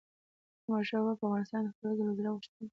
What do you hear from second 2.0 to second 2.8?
له زړه غوښتله.